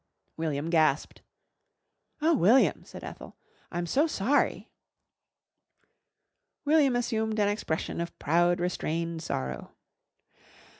[0.35, 1.21] William gasped.
[2.23, 3.37] "Oh, William!" said Ethel,
[3.71, 4.71] "I'm so sorry."
[6.65, 9.75] William assumed an expression of proud, restrained sorrow.